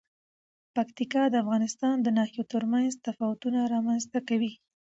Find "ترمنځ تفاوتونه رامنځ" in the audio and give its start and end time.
2.53-4.03